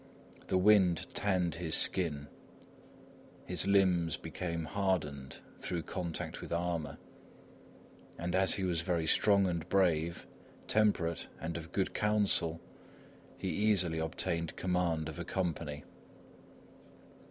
The 0.47 0.57
wind 0.57 1.05
tanned 1.13 1.53
his 1.61 1.75
skin. 1.75 2.25
His 3.45 3.67
limbs 3.67 4.17
became 4.17 4.65
hardened 4.65 5.41
through 5.59 5.83
contact 5.83 6.41
with 6.41 6.51
armour, 6.51 6.97
and 8.17 8.33
as 8.33 8.55
he 8.55 8.63
was 8.63 8.81
very 8.81 9.05
strong 9.05 9.45
and 9.45 9.69
brave, 9.69 10.25
temperate 10.67 11.27
and 11.39 11.55
of 11.55 11.71
good 11.71 11.93
counsel, 11.93 12.59
he 13.37 13.49
easily 13.49 13.99
obtained 13.99 14.55
command 14.55 15.07
of 15.07 15.19
a 15.19 15.23
company. 15.23 15.83